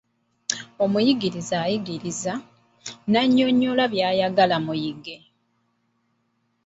[0.83, 2.33] Omuyigiriza ayigiriza,
[3.09, 5.17] n'annyonnyola by'ayagala muyige.